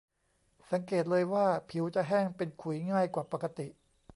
[0.71, 3.67] สังเกตเลยว่าผิวจะแห้งเป็นขุยง่ายกว่าปกติ